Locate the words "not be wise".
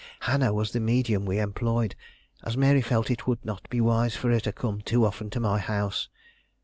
3.45-4.15